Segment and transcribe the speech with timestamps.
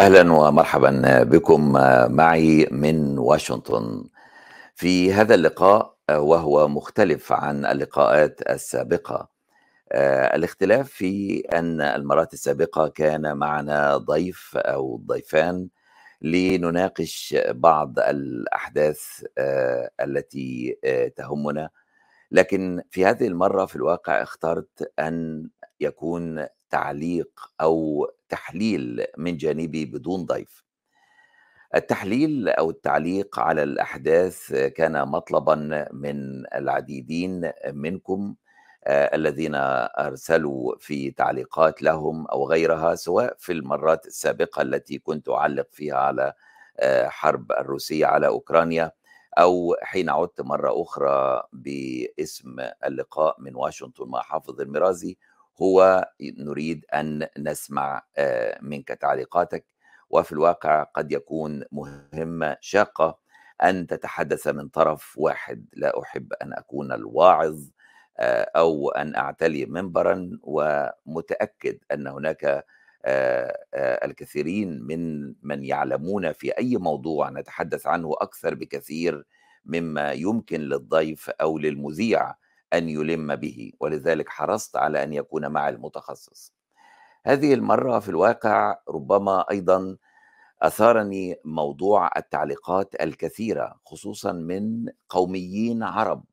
[0.00, 1.72] أهلا ومرحبا بكم
[2.12, 4.04] معي من واشنطن.
[4.74, 9.28] في هذا اللقاء وهو مختلف عن اللقاءات السابقة.
[10.34, 15.68] الاختلاف في أن المرات السابقة كان معنا ضيف أو ضيفان
[16.22, 19.00] لنناقش بعض الأحداث
[20.00, 20.78] التي
[21.16, 21.70] تهمنا.
[22.30, 25.48] لكن في هذه المرة في الواقع اخترت أن
[25.80, 27.30] يكون تعليق
[27.60, 30.64] أو تحليل من جانبي بدون ضيف.
[31.74, 35.54] التحليل أو التعليق على الأحداث كان مطلبا
[35.92, 38.34] من العديدين منكم
[38.86, 39.52] الذين
[39.98, 46.32] أرسلوا في تعليقات لهم أو غيرها سواء في المرات السابقة التي كنت أعلق فيها على
[47.08, 48.92] حرب الروسية على أوكرانيا
[49.38, 55.18] أو حين عدت مرة أخرى باسم اللقاء من واشنطن مع حافظ المرازي
[55.62, 58.02] هو نريد أن نسمع
[58.60, 59.66] منك تعليقاتك
[60.10, 63.18] وفي الواقع قد يكون مهمه شاقه
[63.62, 65.66] أن تتحدث من طرف واحد.
[65.72, 67.60] لا أحب أن أكون الواعظ
[68.56, 72.64] أو أن أعتلي منبرا ومتأكد أن هناك
[73.76, 79.26] الكثيرين من من يعلمون في أي موضوع نتحدث عنه أكثر بكثير
[79.64, 82.34] مما يمكن للضيف أو للمذيع.
[82.72, 86.54] أن يلم به ولذلك حرصت على أن يكون معي المتخصص.
[87.26, 89.96] هذه المرة في الواقع ربما أيضا
[90.62, 96.24] أثارني موضوع التعليقات الكثيرة خصوصا من قوميين عرب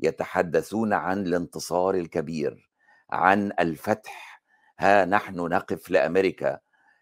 [0.00, 2.70] يتحدثون عن الانتصار الكبير
[3.10, 4.42] عن الفتح.
[4.78, 6.58] ها نحن نقف لأمريكا.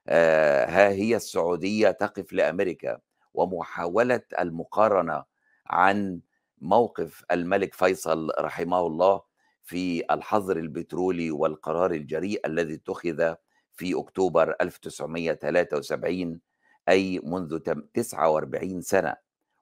[0.09, 2.99] ها هي السعودية تقف لأمريكا.
[3.35, 5.25] ومحاولة المقارنة
[5.67, 6.21] عن
[6.61, 9.23] موقف الملك فيصل رحمه الله
[9.65, 13.35] في الحظر البترولي والقرار الجريء الذي اتخذ
[13.73, 16.41] في أكتوبر 1973
[16.89, 17.59] أي منذ
[17.95, 19.17] 49 سنة.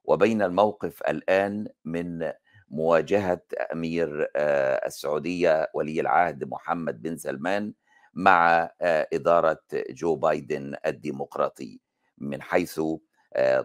[0.04, 2.32] وبين الموقف الآن من
[2.68, 4.28] مواجهة أمير
[4.86, 7.72] السعودية ولي العهد محمد بن سلمان
[8.14, 11.80] مع إدارة جو بايدن الديمقراطي
[12.18, 12.80] من حيث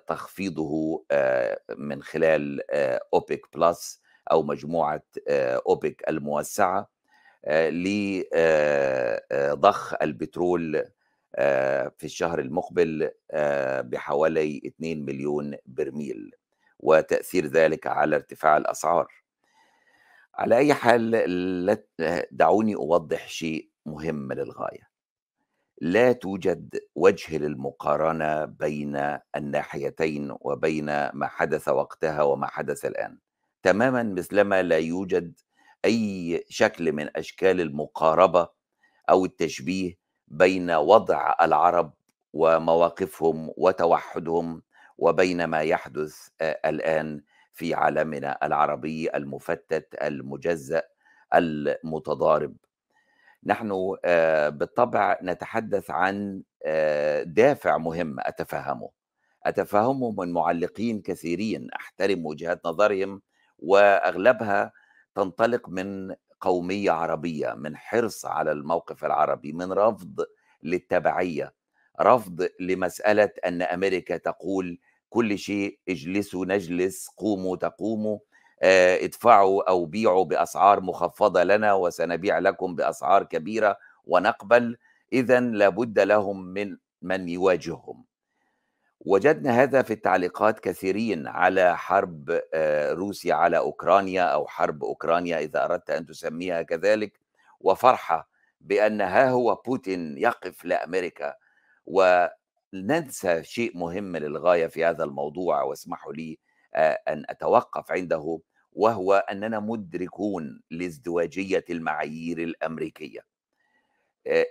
[0.08, 1.06] تخفيضه
[1.78, 2.72] من خلال
[3.14, 4.02] أوبك بلس
[4.32, 6.92] أو مجموعة أوبك الموسعة
[9.32, 10.86] لضخ البترول
[11.98, 13.12] في الشهر المقبل
[13.84, 16.32] بحوالي 2 مليون برميل
[16.80, 19.14] وتأثير ذلك على ارتفاع الأسعار.
[20.36, 21.78] على أي حال
[22.32, 24.91] دعوني أوضح شيء مهم للغاية.
[25.82, 33.18] لا توجد وجه للمقارنة بين الناحيتين وبين ما حدث وقتها وما حدث الآن.
[33.64, 35.34] تماما مثلما لا يوجد
[35.86, 38.48] أي شكل من أشكال المقاربة
[39.10, 39.98] أو التشبيه
[40.28, 41.94] بين وضع العرب
[42.34, 44.62] ومواقفهم وتوحدهم
[44.98, 47.22] وبين ما يحدث الآن
[47.54, 50.84] في عالمنا العربي المفتت المجزأ
[51.34, 52.56] المتضارب.
[53.46, 53.96] نحن
[54.50, 56.44] بالطبع نتحدث عن
[57.26, 58.90] دافع مهم أتفهمه.
[59.46, 63.22] أتفهمه من معلقين كثيرين أحترم وجهات نظرهم
[63.60, 64.72] وأغلبها
[65.16, 70.26] تنطلق من قومية عربية من حرص على الموقف العربي من رفض
[70.64, 71.54] للتبعية
[72.02, 74.80] رفض لمسألة أن أمريكا تقول
[75.10, 78.20] كل شيء اجلسوا نجلس قوموا تقوموا.
[78.64, 84.78] ادفعوا أو بيعوا بأسعار مخفضة لنا وسنبيع لكم بأسعار كبيرة ونقبل
[85.14, 88.06] إذا لابد لهم من من يواجههم.
[89.00, 92.42] وجدنا هذا في التعليقات كثيرين على حرب
[92.92, 97.20] روسيا على أوكرانيا أو حرب أوكرانيا إذا أردت أن تسميها كذلك
[97.60, 98.30] وفرحة
[98.62, 101.34] بأن ها هو بوتين يقف لأمريكا.
[101.86, 106.40] وننسى شيء مهم للغاية في هذا الموضوع واسمحوا لي
[107.08, 108.40] أن أتوقف عنده.
[108.74, 113.32] وهو أننا مدركون لازدواجية المعايير الأمريكية.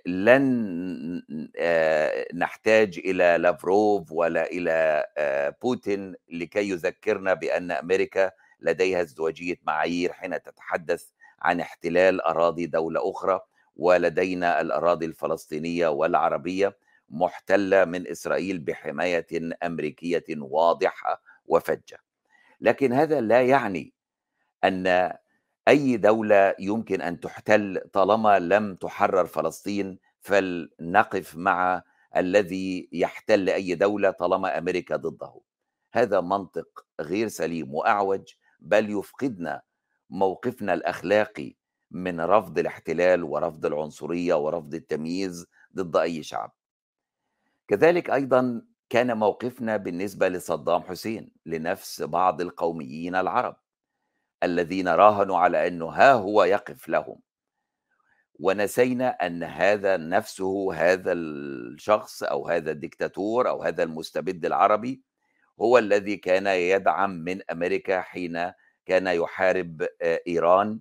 [0.06, 1.22] لن
[2.34, 5.04] نحتاج إلى لافروف ولا إلى
[5.62, 8.30] بوتين لكي يذكرنا بأن أمريكا
[8.60, 11.04] لديها ازدواجية معايير حين تتحدث
[11.42, 13.40] عن احتلال أراضي دولة أخرى
[13.76, 16.76] ولدينا الأراضي الفلسطينية والعربية
[17.10, 19.26] محتلة من إسرائيل بحماية
[19.62, 21.98] أمريكية واضحة وفجة.
[22.60, 23.92] لكن هذا لا يعني
[24.64, 25.12] أن
[25.68, 31.82] أي دولة يمكن أن تحتل طالما لم تحرر فلسطين فلنقف مع
[32.16, 35.40] الذي يحتل أي دولة طالما أمريكا ضده.
[35.92, 39.62] هذا منطق غير سليم وأعوج بل يفقدنا
[40.10, 41.54] موقفنا الأخلاقي
[41.90, 45.46] من رفض الاحتلال ورفض العنصرية ورفض التمييز
[45.76, 46.52] ضد أي شعب.
[47.68, 53.56] كذلك أيضا كان موقفنا بالنسبة لصدام حسين لنفس بعض القوميين العرب.
[54.42, 57.20] الذين راهنوا على أنه ها هو يقف لهم.
[58.40, 65.02] ونسينا أن هذا نفسه هذا الشخص أو هذا الدكتاتور أو هذا المستبد العربي
[65.60, 68.52] هو الذي كان يدعم من أمريكا حين
[68.86, 70.80] كان يحارب آه، إيران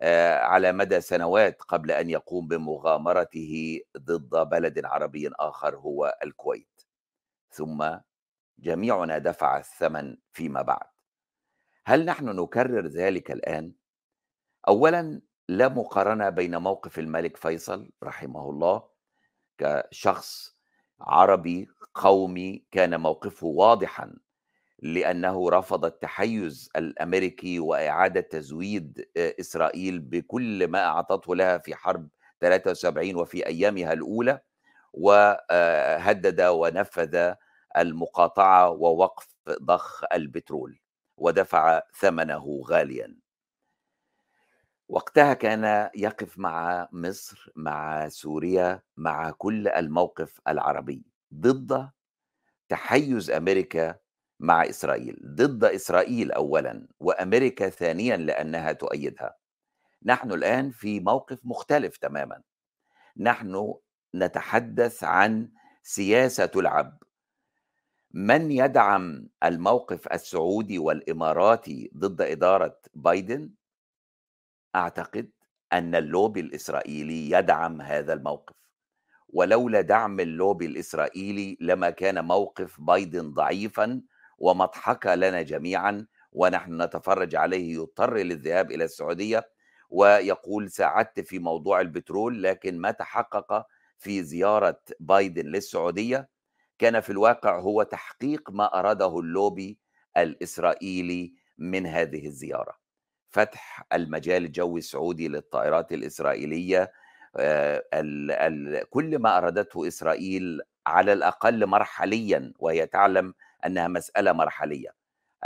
[0.00, 6.82] آه، على مدى سنوات قبل أن يقوم بمغامرته ضد بلد عربي آخر هو الكويت.
[7.50, 7.90] ثم
[8.58, 10.91] جميعنا دفع الثمن فيما بعد.
[11.86, 13.72] هل نحن نكرر ذلك الآن؟
[14.68, 18.82] أولا لا مقارنة بين موقف الملك فيصل رحمه الله
[19.58, 20.56] كشخص
[21.00, 24.14] عربي قومي كان موقفه واضحا
[24.78, 32.08] لأنه رفض التحيز الأمريكي وإعادة تزويد إسرائيل بكل ما أعطته لها في حرب
[32.40, 34.40] 73 وفي أيامها الأولى
[34.92, 37.34] وهدد ونفذ
[37.78, 39.28] المقاطعة ووقف
[39.62, 40.81] ضخ البترول
[41.22, 43.16] ودفع ثمنه غاليا.
[44.88, 51.02] وقتها كان يقف مع مصر مع سوريا مع كل الموقف العربي
[51.34, 51.90] ضد
[52.68, 53.98] تحيز أمريكا
[54.40, 59.36] مع إسرائيل ضد إسرائيل اولا وأمريكا ثانيا لأنها تؤيدها.
[60.04, 62.42] نحن الآن في موقف مختلف تماما.
[63.16, 63.74] نحن
[64.14, 65.50] نتحدث عن
[65.82, 67.02] سياسة تلعب
[68.14, 73.50] من يدعم الموقف السعودي والإماراتي ضد إدارة بايدن؟
[74.74, 75.30] أعتقد
[75.72, 78.54] أن اللوبي الإسرائيلي يدعم هذا الموقف.
[79.28, 84.02] ولولا دعم اللوبي الإسرائيلي لما كان موقف بايدن ضعيفا
[84.38, 89.48] ومضحكة لنا جميعا ونحن نتفرج عليه يضطر للذهاب إلى السعودية
[89.90, 93.66] ويقول ساعدت في موضوع البترول لكن ما تحقق
[93.98, 96.31] في زيارة بايدن للسعودية؟
[96.82, 99.78] كان في الواقع هو تحقيق ما أراده اللوبي
[100.16, 102.76] الإسرائيلي من هذه الزيارة.
[103.30, 106.92] فتح المجال الجوي السعودي للطائرات الإسرائيلية
[107.36, 107.82] آه،
[108.90, 113.34] كل ما أرادته إسرائيل على الأقل مرحليا وهي تعلم
[113.66, 114.94] أنها مسألة مرحلية.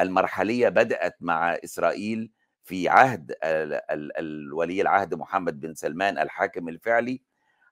[0.01, 2.31] المرحلية بدأت مع إسرائيل
[2.65, 3.35] في عهد
[4.19, 7.23] الولي العهد محمد بن سلمان الحاكم الفعلي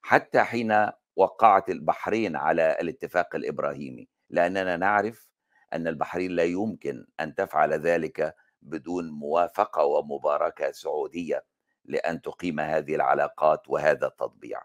[0.02, 5.30] حتى حين وقعت البحرين على الاتفاق الإبراهيمي لأننا نعرف
[5.72, 11.44] أن البحرين لا يمكن أن تفعل ذلك بدون موافقة ومباركة سعودية
[11.84, 14.62] لأن تقيم هذه العلاقات وهذا التطبيع.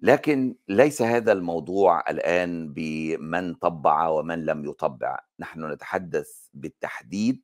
[0.00, 7.42] لكن ليس هذا الموضوع الآن بمن طبع ومن لم يطبع، نحن نتحدث بالتحديد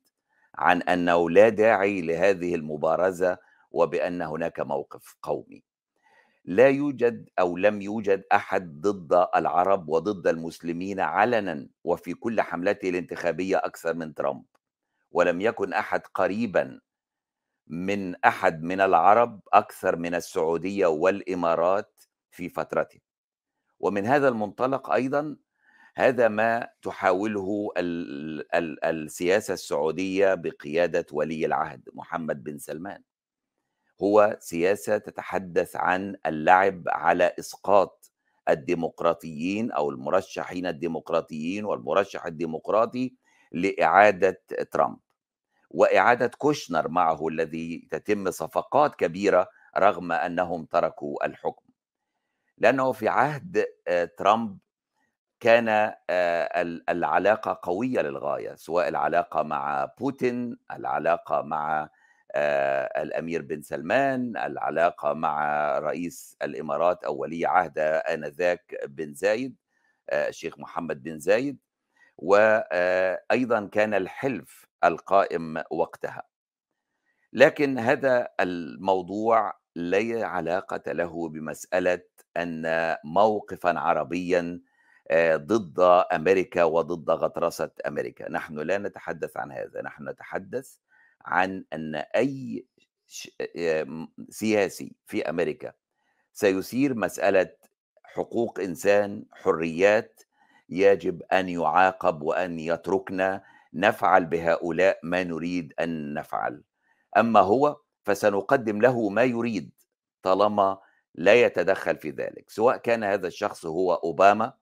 [0.54, 3.38] عن أنه لا داعي لهذه المبارزة
[3.70, 5.67] وبأن هناك موقف قومي.
[6.48, 13.56] لا يوجد أو لم يوجد أحد ضد العرب وضد المسلمين علنا وفي كل حملته الانتخابية
[13.56, 14.44] أكثر من ترامب.
[15.12, 16.80] ولم يكن أحد قريبا
[17.66, 23.00] من أحد من العرب أكثر من السعودية والإمارات في فترته
[23.80, 25.36] ومن هذا المنطلق أيضا
[25.94, 33.02] هذا ما تحاوله ال ال السياسة السعودية بقيادة ولي العهد محمد بن سلمان
[34.02, 38.12] هو سياسة تتحدث عن اللعب على إسقاط
[38.48, 43.14] الديمقراطيين أو المرشحين الديمقراطيين والمرشح الديمقراطي
[43.52, 44.98] لإعادة ترامب.
[45.70, 51.66] وإعادة كوشنر معه الذي تتم صفقات كبيرة رغم أنهم تركوا الحكم.
[52.58, 54.58] لأنه في عهد آه، ترامب
[55.40, 55.68] كان
[56.10, 61.88] آه، العلاقة قوية للغاية سواء العلاقة مع بوتين العلاقة مع
[62.36, 69.56] الأمير بن سلمان العلاقة مع رئيس الإمارات أو ولي عهد آنذاك بن زايد
[70.12, 71.58] الشيخ محمد بن زايد
[72.18, 76.22] وأيضا كان الحلف القائم وقتها.
[77.32, 82.02] لكن هذا الموضوع لا علاقة له بمسألة
[82.36, 84.60] أن موقفا عربيا
[85.34, 85.80] ضد
[86.12, 90.78] أمريكا وضد غطرسة أمريكا، نحن لا نتحدث عن هذا، نحن نتحدث
[91.24, 92.66] عن إن أي
[94.28, 95.72] سياسي في أمريكا
[96.32, 97.50] سيثير مسألة
[98.04, 100.20] حقوق إنسان، حريات
[100.68, 103.44] يجب أن يعاقب وأن يتركنا
[103.74, 106.62] نفعل بهؤلاء ما نريد أن نفعل.
[107.16, 109.70] أما هو فسنقدم له ما يريد
[110.22, 110.78] طالما
[111.14, 112.50] لا يتدخل في ذلك.
[112.50, 114.52] سواء كان هذا الشخص هو أوباما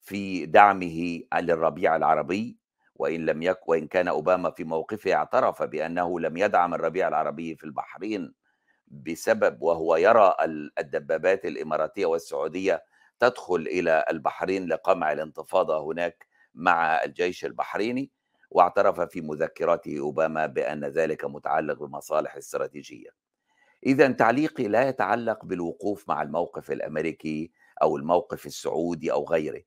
[0.00, 2.56] في دعمه للربيع العربي
[3.00, 7.64] وإن لم يك وإن كان أوباما في موقفه اعترف بأنه لم يدعم الربيع العربي في
[7.64, 8.34] البحرين
[8.88, 10.34] بسبب وهو يرى
[10.78, 12.84] الدبابات الإماراتية والسعودية
[13.20, 18.10] تدخل إلى البحرين لقمع الانتفاضة هناك مع الجيش البحريني
[18.50, 23.10] واعترف في مذكراته أوباما بأن ذلك متعلق بمصالح استراتيجية.
[23.86, 29.62] إذا تعليقي لا يتعلق بالوقوف مع الموقف الأمريكي أو الموقف السعودي أو غيره.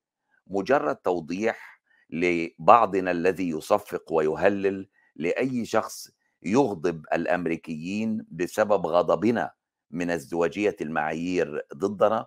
[0.48, 1.78] مجرد توضيح
[2.09, 6.09] لبعضنا الذي يصفق ويهلل لأي شخص
[6.43, 9.51] يغضب الأمريكيين بسبب غضبنا
[9.91, 12.25] من ازدواجية المعايير ضدنا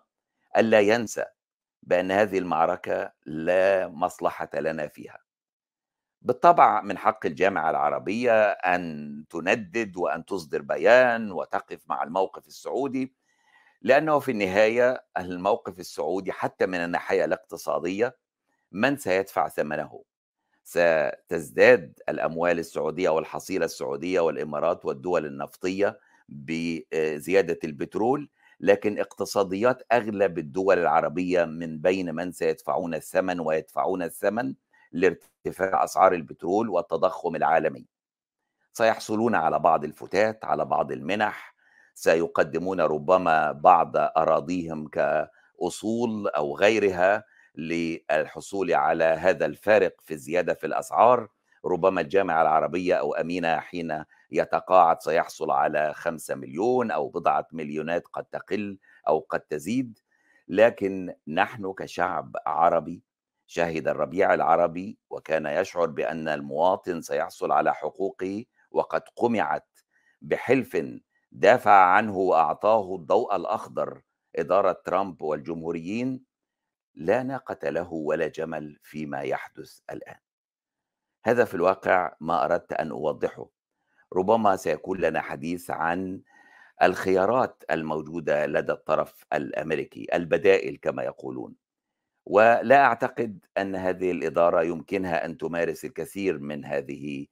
[0.56, 1.24] ألا ينسى
[1.82, 5.18] بأن هذه المعركة لا مصلحة لنا فيها.
[6.22, 13.14] بالطبع من حق الجامعة العربية أن تندد وأن تصدر بيان وتقف مع الموقف السعودي
[13.82, 18.16] لأنه في النهاية الموقف السعودي حتى من الناحية الاقتصادية
[18.72, 20.02] من سيدفع ثمنه.
[20.64, 25.98] ستزداد الأموال السعودية والحصيلة السعودية والإمارات والدول النفطية
[26.28, 34.54] بزيادة البترول لكن اقتصاديات أغلب الدول العربية من بين من سيدفعون الثمن ويدفعون الثمن
[34.92, 37.86] لارتفاع أسعار البترول والتضخم العالمي.
[38.72, 41.54] سيحصلون على بعض الفتات على بعض المنح
[41.94, 47.24] سيقدمون ربما بعض أراضيهم كأصول أو غيرها
[47.56, 51.28] للحصول على هذا الفارق في الزيادة في الأسعار.
[51.64, 58.24] ربما الجامعة العربية أو أمينة حين يتقاعد سيحصل على خمسة مليون أو بضعة مليونات قد
[58.24, 58.78] تقل
[59.08, 59.98] أو قد تزيد.
[60.48, 63.02] لكن نحن كشعب عربي
[63.46, 69.68] شهد الربيع العربي وكان يشعر بأن المواطن سيحصل على حقوقه وقد قمعت
[70.22, 70.76] بحلف
[71.32, 74.02] دافع عنه وأعطاه الضوء الأخضر.
[74.36, 76.31] إدارة ترامب والجمهوريين
[76.94, 80.18] لا ناقة له ولا جمل فيما يحدث الآن.
[81.24, 83.48] هذا في الواقع ما أردت أن أوضحه.
[84.12, 86.22] ربما سيكون لنا حديث عن
[86.82, 91.54] الخيارات الموجودة لدى الطرف الأمريكي البدائل كما يقولون.
[92.26, 97.26] ولا أعتقد أن هذه الإدارة يمكنها أن تمارس الكثير من هذه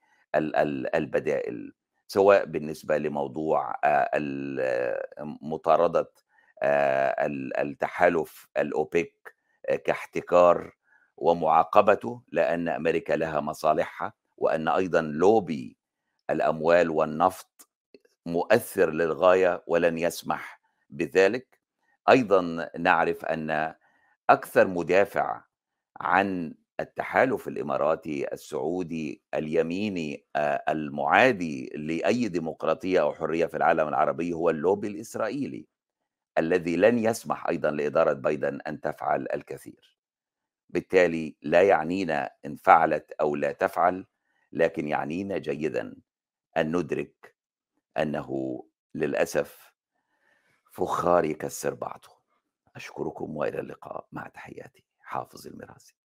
[0.94, 1.72] البدائل
[2.06, 3.74] سواء بالنسبة لموضوع
[5.42, 6.12] مطاردة
[7.58, 9.34] التحالف الاوبك
[9.84, 10.72] كاحتكار
[11.16, 15.76] ومعاقبته لأن أمريكا لها مصالحها وأن أيضا لوبي
[16.30, 17.68] الأموال والنفط
[18.26, 21.60] مؤثر للغاية ولن يسمح بذلك.
[22.10, 23.74] أيضا نعرف أن
[24.30, 25.42] أكثر مدافع
[26.00, 30.26] عن التحالف الإماراتي السعودي اليميني
[30.68, 35.66] المعادي لأي ديمقراطية أو حرية في العالم العربي هو اللوبي الإسرائيلي.
[36.38, 39.98] الذي لن يسمح أيضا لإدارة بايدن أن تفعل الكثير.
[40.68, 44.06] بالتالي لا يعنينا إن فعلت أو لا تفعل
[44.52, 45.96] لكن يعنينا جيدا
[46.56, 47.34] أن ندرك
[47.98, 48.62] أنه
[48.94, 49.72] للأسف
[50.72, 52.20] فخار يكسر بعضه.
[52.76, 55.99] أشكركم وإلى اللقاء مع تحياتي حافظ المراسي